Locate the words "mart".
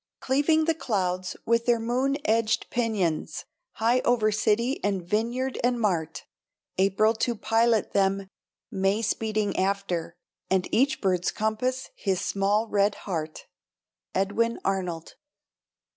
5.79-6.25